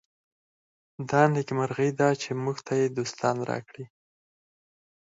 [1.09, 3.85] دا نېکمرغي ده چې موږ ته یې دوستان راکړي.